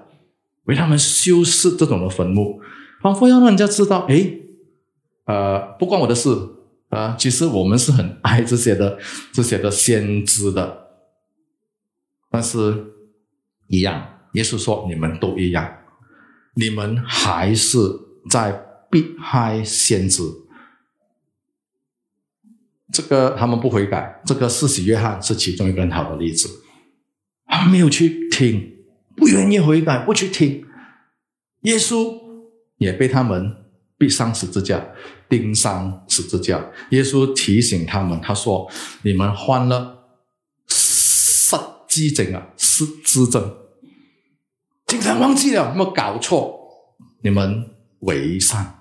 [0.64, 2.61] 为他们修饰这种的坟墓，
[3.02, 4.30] 仿佛要让人家知道，哎，
[5.24, 6.28] 呃，不关我的事
[6.90, 7.16] 啊。
[7.18, 8.98] 其实我们是很爱这些的，
[9.33, 10.88] 这些的先知的。
[12.30, 12.92] 但是，
[13.66, 15.66] 一样，耶稣说你们都一样，
[16.54, 17.78] 你们还是
[18.28, 18.52] 在
[18.90, 20.22] 避害先知。
[22.92, 26.48] 这个他们不悔改，这个四喜约翰是其中一个很好的例子。
[27.46, 28.84] 他没有去听，
[29.16, 30.66] 不愿意悔改，不去听。
[31.62, 32.18] 耶稣
[32.78, 33.54] 也被他们
[33.96, 34.84] 逼上十字架，
[35.28, 36.70] 钉上十字架。
[36.90, 38.68] 耶稣提醒他们，他说
[39.02, 40.08] ：“你们患了
[40.66, 41.54] 失
[41.86, 43.56] 机症啊，失智症，
[44.90, 46.59] 经常忘记了，没有搞错。
[47.22, 47.64] 你们
[48.00, 48.81] 伪善，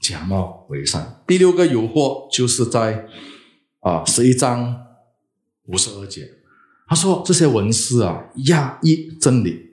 [0.00, 1.22] 假冒伪善。
[1.26, 3.04] 第六个诱惑就是在。”
[3.82, 4.76] 啊，十一章
[5.66, 6.22] 五十二节，
[6.86, 9.72] 他说这些文士啊，压抑真理。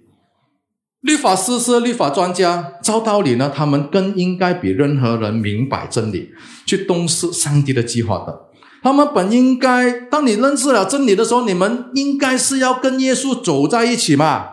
[1.02, 6.32] 律法师是律法专家，照道理呢，他们更应该比任何人明白真理，
[6.66, 8.48] 去洞悉上帝的计划的。
[8.82, 14.48] 他们本应该，当你认识了真理的时候，你们应该是要跟耶稣走在一起嘛，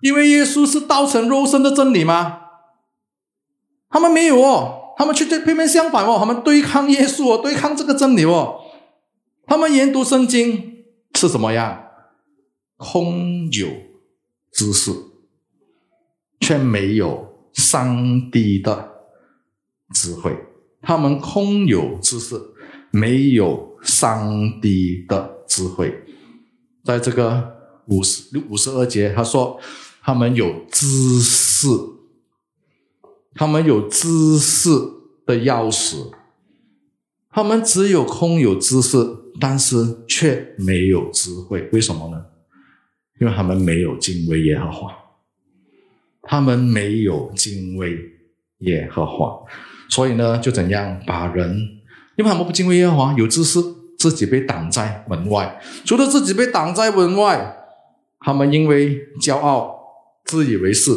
[0.00, 2.40] 因为耶稣是道成肉身的真理吗？
[3.88, 4.76] 他们没有哦。
[4.96, 8.60] 他们却对偏偏相反哦，他们对抗耶稣哦，对抗这个真理哦。
[9.46, 10.84] 他们研读圣经
[11.14, 11.86] 是什么样？
[12.76, 13.68] 空有
[14.52, 14.92] 知识，
[16.38, 18.90] 却没有上帝的
[19.94, 20.36] 智慧。
[20.82, 22.38] 他们空有知识，
[22.90, 26.04] 没有上帝的智慧。
[26.84, 29.58] 在这个五十五十二节，他说
[30.02, 31.66] 他们有知识。
[33.34, 34.70] 他们有知识
[35.24, 36.10] 的钥匙，
[37.30, 38.98] 他们只有空有知识，
[39.40, 41.68] 但是却没有智慧。
[41.72, 42.26] 为什么呢？
[43.20, 44.92] 因为他们没有敬畏耶和华，
[46.22, 47.96] 他们没有敬畏
[48.58, 49.40] 耶和华，
[49.88, 51.56] 所以呢，就怎样把人？
[52.16, 53.62] 因为他们不敬畏耶和华，有知识，
[53.96, 55.62] 自己被挡在门外。
[55.84, 57.56] 除了自己被挡在门外，
[58.18, 59.79] 他们因为骄傲、
[60.30, 60.90] 自以为是。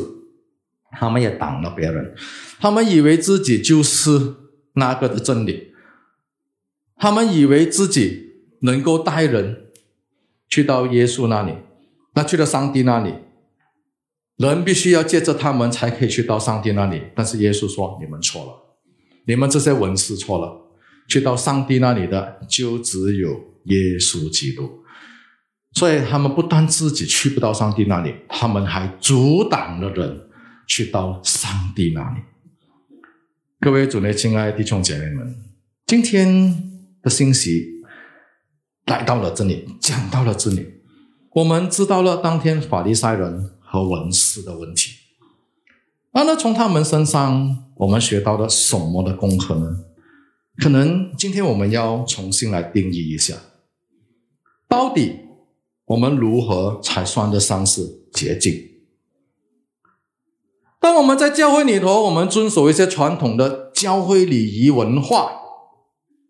[0.95, 2.13] 他们也挡了别人，
[2.59, 4.35] 他们以为自己就是
[4.73, 5.73] 那个的真理，
[6.97, 9.71] 他们以为自己能够带人
[10.47, 11.53] 去到耶稣那里，
[12.13, 13.11] 那去到上帝那里，
[14.37, 17.01] 人必须要借着他们才可以去到上帝那里。
[17.15, 18.51] 但是耶稣说：“你们错了，
[19.25, 20.61] 你们这些文士错了，
[21.07, 23.29] 去到上帝那里的就只有
[23.63, 24.82] 耶稣基督。”
[25.73, 30.29] 所以他们不但自己去不到上帝那里，他们还阻挡了人。
[30.65, 32.21] 去到上帝那里，
[33.59, 35.35] 各位主内亲爱的弟兄姐妹们，
[35.85, 37.83] 今天的信息
[38.85, 40.65] 来到了这里，讲到了这里，
[41.33, 44.93] 我们知道了当天法利赛人和文士的问题。
[46.13, 49.83] 那那从他们身上，我们学到了什么的功课呢？
[50.63, 53.35] 可能今天我们要重新来定义一下，
[54.69, 55.19] 到底
[55.93, 58.51] 我们如何才算得上是洁净？
[60.79, 65.31] 当我们在教会里头，我们遵守一些传统的教会礼仪文化，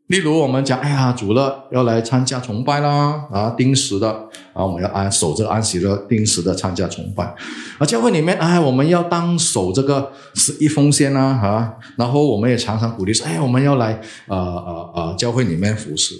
[0.08, 7.34] 例如我们讲，哎呀，主了要来参加崇拜啦，啊，定时的，啊，我们要安守着安息日，定时的参加崇拜。
[7.80, 16.15] 而教会里面，哎，我们要当守这个十一奉献啊，啊，然后我们也常常鼓励说，哎，我们要来，呃呃呃，教会里面服侍，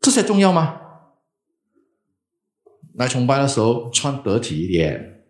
[0.00, 0.76] 这些重要吗？
[2.94, 5.22] 来崇拜的时候穿得体一点，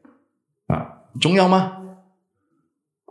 [0.66, 1.76] 啊，重要吗？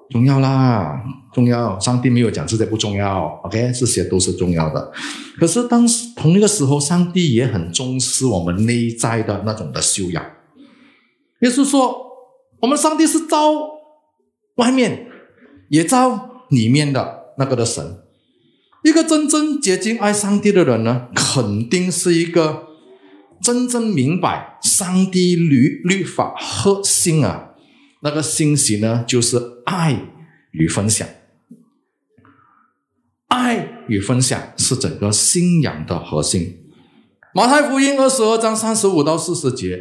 [0.09, 1.79] 重要啦，重要。
[1.79, 4.91] 上帝没有讲这些不重要，OK，这些都是重要的。
[5.37, 10.25] 可是当时同一个时候，上帝也很重视我们内在的那种的修养。
[11.41, 11.95] 也就是说，
[12.61, 13.51] 我们上帝是造
[14.55, 15.07] 外面，
[15.69, 17.99] 也造里面的那个的神。
[18.83, 22.68] 一个真正接近爱上帝的人呢，肯定是一个
[23.41, 27.51] 真正明白上帝律律法核心啊。
[28.01, 30.01] 那个信息呢，就是爱
[30.51, 31.07] 与分享。
[33.27, 36.57] 爱与分享是整个信仰的核心。
[37.33, 39.79] 马太福音二十二章三十五到四十节，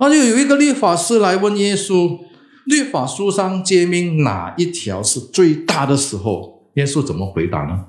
[0.00, 2.18] 那就有一个律法师来问耶稣：
[2.64, 6.70] 律法书上揭明哪一条是最大的时候？
[6.74, 7.86] 耶稣怎么回答呢？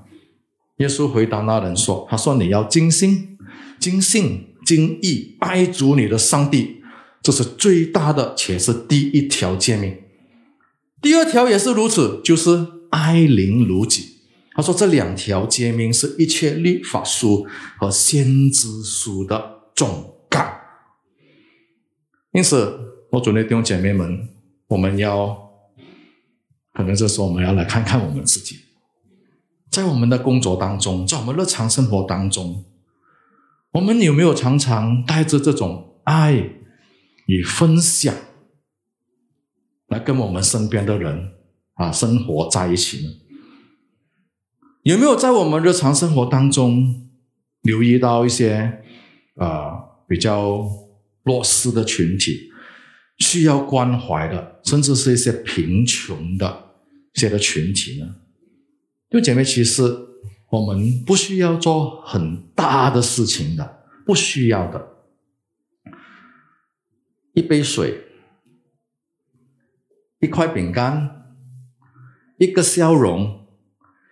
[0.77, 3.37] 耶稣回答那人说：“他说你要精心、
[3.79, 6.81] 精信、精意爱主你的上帝。”
[7.23, 9.97] 这是最大的，且是第一条诫命。
[11.01, 14.17] 第二条也是如此，就是爱邻如己。
[14.53, 17.45] 他说这两条诫命是一切律法书
[17.79, 20.47] 和先知书的总纲。
[22.31, 22.79] 因此，
[23.11, 24.29] 我准备弟兄姐妹们，
[24.67, 25.49] 我们要
[26.73, 28.55] 可能这时候我们要来看看我们自己，
[29.69, 32.63] 在我们的工作当中，在我们日常生活当中，
[33.71, 36.51] 我们有没有常常带着这种爱？
[37.27, 38.15] 与分享
[39.87, 41.33] 来跟我们身边的人
[41.73, 43.11] 啊生活在一起呢？
[44.83, 47.09] 有没有在我们日常生活当中
[47.63, 48.81] 留意到一些
[49.35, 49.73] 啊
[50.07, 50.65] 比较
[51.23, 52.49] 弱势的群体，
[53.17, 56.71] 需要关怀的，甚至是一些贫穷的
[57.13, 58.15] 一些的群体呢？
[59.09, 59.83] 就姐妹，其实
[60.49, 64.95] 我们不需要做很大的事情的，不需要的。
[67.33, 68.07] 一杯水，
[70.19, 71.35] 一块饼干，
[72.37, 73.45] 一个笑容，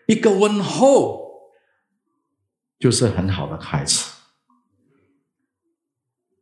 [0.08, 1.52] 一个问候，
[2.78, 4.14] 就是很好的开始。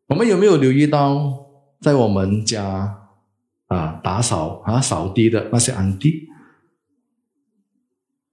[0.08, 1.46] 我们有没有留意到，
[1.80, 3.10] 在我们家
[3.68, 6.28] 啊打扫啊扫地的那些安迪，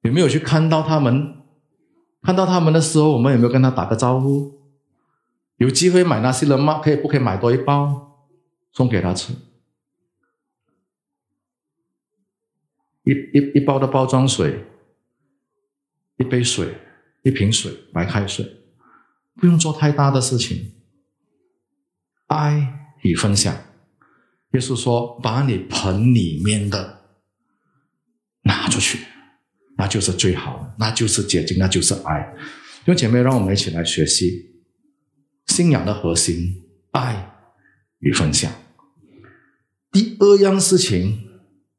[0.01, 1.37] 有没有去看到他们？
[2.23, 4.59] 看到他们的时候，我们有没有跟他打个招呼？
[5.57, 6.81] 有机会买那些人吗？
[6.81, 8.29] 可以不可以买多一包？
[8.73, 9.33] 送给他吃，
[13.03, 14.65] 一一一包的包装水，
[16.19, 16.79] 一杯水，
[17.23, 18.59] 一瓶水，白开水，
[19.35, 20.73] 不用做太大的事情。
[22.29, 23.53] 爱与分享，
[24.53, 27.01] 耶稣说：“把你盆里面的
[28.43, 29.05] 拿出去，
[29.81, 32.35] 那就是最好的，那就是洁净，那就是爱。”
[32.85, 34.51] 弟兄姐妹，让我们一起来学习
[35.47, 37.33] 信仰的核心：爱
[38.01, 38.53] 与分享。
[39.91, 41.31] 第二样事情，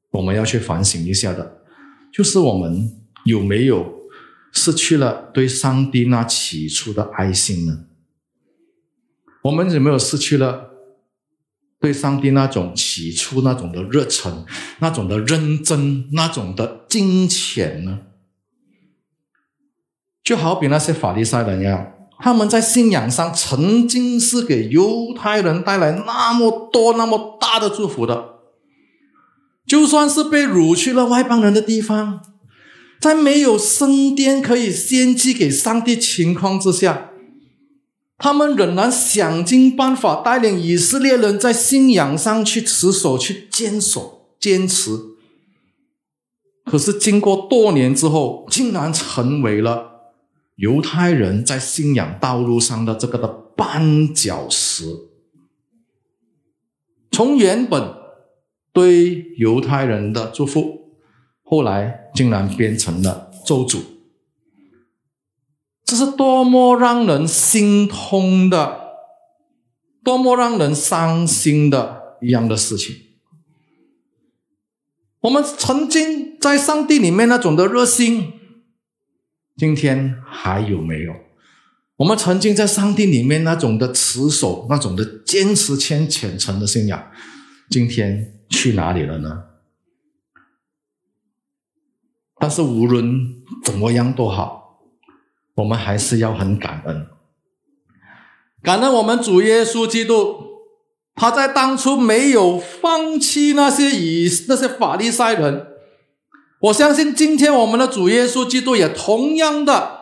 [0.09, 1.61] 我们要去反省一下的，
[2.11, 2.91] 就是我们
[3.25, 4.09] 有没有
[4.51, 7.85] 失去了对上帝那起初的爱心呢？
[9.43, 10.70] 我们有没有失去了
[11.81, 14.45] 对上帝那种起初那种的热忱、
[14.79, 17.99] 那种的认真、那种的金钱呢？
[20.23, 21.93] 就好比那些法利赛人一样。
[22.19, 28.35] 他们在信仰上曾经是给犹太人带来那么多、那么大的祝福的，
[29.65, 32.21] 就算是被掳去了外邦人的地方，
[32.99, 37.10] 在没有圣殿可以献祭给上帝情况之下，
[38.21, 44.91] 他们仍然想尽办法带领以色列人在信仰上去持守、去坚守、坚持。
[46.63, 49.89] 可是经过多年之后，竟然成为了。
[50.57, 54.85] 犹太人在信仰道路上的这个的绊脚石，
[57.09, 57.91] 从原本
[58.71, 60.91] 对犹太人的祝福，
[61.41, 63.79] 后来竟然变成了咒诅。
[65.91, 68.79] 这是多么让人心痛的，
[70.05, 72.95] 多么让人伤心的一样的事情。
[75.19, 78.31] 我们曾经在上帝里面那种的热心，
[79.57, 81.13] 今天还有没有？
[81.97, 87.11] 我们曾经在上帝里面那种的持守、那种的坚持、虔虔诚的信仰，
[87.69, 89.43] 今天去哪里了呢？
[92.39, 94.60] 但是无论怎么样都好，
[95.55, 97.07] 我们还是要很感恩，
[98.63, 100.37] 感恩我们主耶稣基督，
[101.15, 105.67] 他在当初没有放弃那些以那些法利赛人。
[106.61, 109.99] 我相信今天我们的主耶稣基督也同样的。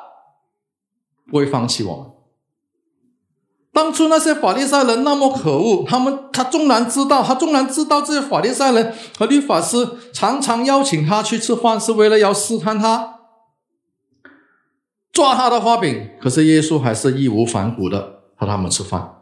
[1.31, 2.05] 不会放弃我们。
[3.71, 13.18] 当初那些法利赛人那么可恶，他们他纵然知道，他纵然知道这些法利赛人和律法师常常邀请他去吃饭，是为了要试探他，
[15.12, 16.10] 抓他的画饼。
[16.22, 19.16] 可是耶稣还是义无反顾的和他们吃饭。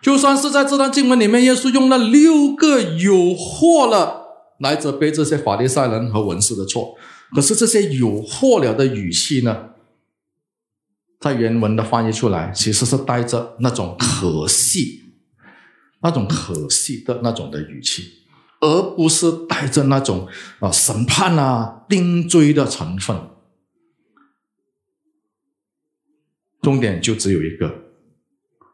[0.00, 4.26] 就算是在这段经文里面，耶稣用了六个有祸了
[4.60, 6.94] 来责备这些法利赛人和文士的错，
[7.34, 9.70] 可是这些有祸了的语气呢？
[11.20, 15.14] 在原文的翻译出来，其实是带着那种可惜、
[16.00, 18.04] 那种可惜的那种的语气，
[18.60, 20.28] 而不是带着那种
[20.60, 23.16] 啊审判啊定罪的成分。
[26.62, 27.84] 重点就只有一个：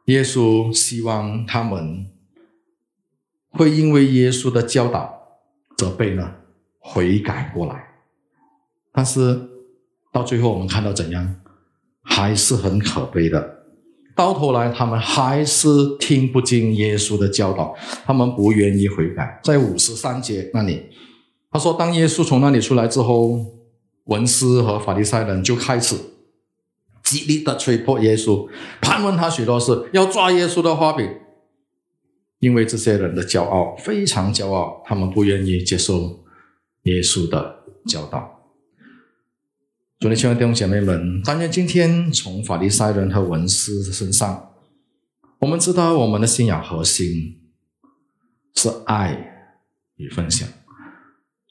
[0.06, 2.06] 耶稣希望他们
[3.50, 5.38] 会因为耶稣的教导、
[5.76, 6.34] 责备呢
[6.78, 7.84] 悔改过来。
[8.92, 9.48] 但是
[10.12, 11.36] 到最后，我们看到怎样？
[12.06, 13.64] 还是很可悲的，
[14.14, 15.68] 到头来他们还是
[15.98, 17.74] 听不进耶稣的教导，
[18.04, 19.40] 他们不愿意悔改。
[19.42, 20.82] 在五十三节那里，
[21.50, 23.46] 他说：“当耶稣从那里出来之后，
[24.04, 25.96] 文士和法利赛人就开始
[27.14, 28.48] 极力的吹破耶稣，
[28.80, 31.08] 盘问他许多事，要抓耶稣的画饼。
[32.40, 36.24] 因为这些人的骄傲非常骄傲，他们不愿意接受
[36.82, 38.32] 耶稣的教导。”
[40.00, 44.50] 主的亲爱的弟兄姐妹们，但愿今天从法利赛人和文士身上，
[45.38, 47.40] 我们知道我们的信仰核心
[48.54, 49.16] 是爱
[49.96, 50.46] 与分享，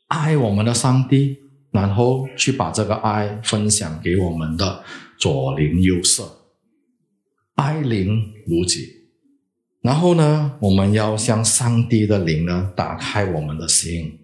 [0.09, 1.39] 爱我们的上帝，
[1.71, 4.83] 然后去把这个爱分享给我们的
[5.17, 6.23] 左邻右舍，
[7.55, 9.03] 爱邻如己。
[9.81, 14.19] 然后呢，我们要向上帝的灵呢打开我们的心，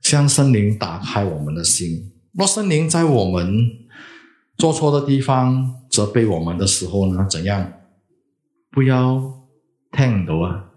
[0.00, 2.12] 向圣灵打开我们的心。
[2.32, 3.70] 若圣灵在我们
[4.58, 7.72] 做错的地方责备我们的时候呢，怎样？
[8.70, 9.46] 不要
[9.92, 10.70] 听唔到啊，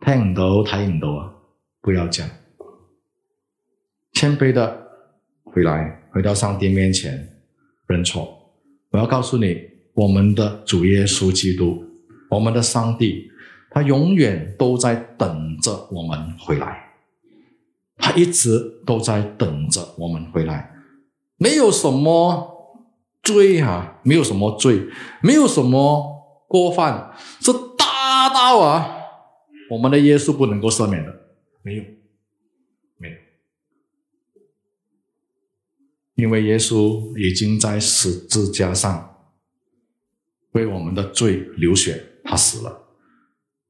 [0.00, 1.34] 听唔到睇唔到啊，
[1.80, 2.28] 不要讲，
[4.12, 4.86] 谦卑的
[5.42, 7.40] 回来，回到上帝面前
[7.86, 8.37] 认错。
[8.90, 9.56] 我要告诉你，
[9.94, 11.84] 我们的主耶稣基督，
[12.30, 13.30] 我们的上帝，
[13.70, 16.94] 他永远都在等着我们回来，
[17.96, 20.72] 他一直都在等着我们回来。
[21.36, 22.82] 没有什么
[23.22, 24.86] 罪啊，没有什么罪，
[25.22, 28.88] 没有什么过犯是大到啊，
[29.70, 31.14] 我们的耶稣不能够赦免的，
[31.62, 31.82] 没有，
[36.18, 39.14] 因为耶稣已经在十字架上
[40.50, 42.88] 为我们的罪流血，他死了，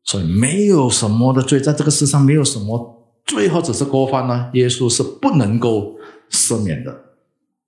[0.02, 5.98] 所以没有什么的罪，在这个世上没有什么罪或者是过犯呢，耶稣是不能够
[6.30, 7.16] 赦免的。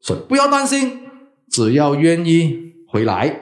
[0.00, 1.00] 所以不要担心，
[1.50, 3.38] 只要愿意回来，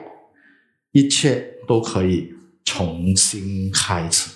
[0.91, 2.33] 一切都可以
[2.65, 4.29] 重新开始。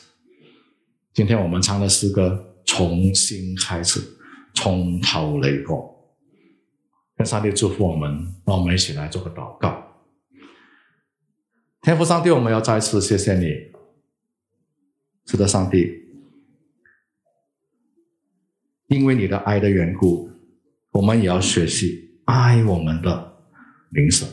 [1.13, 3.99] 今天我们唱的诗歌《重新开始》，
[4.53, 5.92] 从头来过。
[7.25, 8.09] 上帝祝福我们，
[8.45, 9.81] 让我们一起来做个祷告。
[11.81, 13.47] 天父上帝，我们要再次谢谢你，
[15.25, 16.03] 是的，上帝，
[18.87, 20.29] 因为你的爱的缘故，
[20.91, 22.11] 我们也要学习。
[22.25, 23.33] 爱我们的
[23.89, 24.25] 灵神，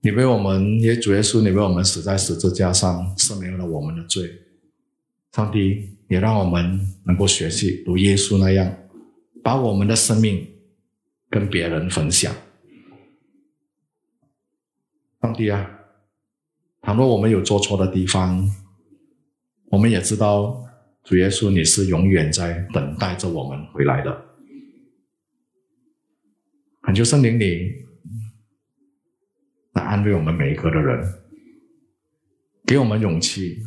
[0.00, 4.30] 你为我们也主耶稣，你为我们死在十字架上，赦免了我们的罪。
[5.32, 8.74] 上帝也让我们能够学习如耶稣那样，
[9.46, 10.44] 把我们的生命
[11.30, 12.34] 跟别人分享。
[15.22, 15.70] 上帝啊，
[16.82, 18.44] 倘若我们有做错的地方，
[19.70, 20.66] 我们也知道
[21.04, 24.20] 主耶稣你是永远在等待着我们回来的。
[26.82, 27.70] 恳求圣灵你
[29.74, 31.22] 来安慰我们每一个的人，
[32.66, 33.62] 给我们勇气，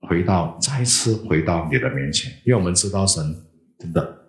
[0.00, 3.22] 回到再次回到你的面前，因为我们知道神
[3.78, 4.23] 真的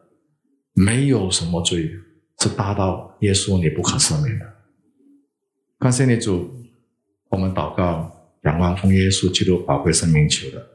[0.76, 1.90] 没有什么罪
[2.40, 4.46] 是大到耶稣你不可赦免的。
[5.80, 6.54] 感谢你主，
[7.30, 8.12] 我们祷告，
[8.44, 10.75] 仰望奉耶稣基督宝贵生命求的。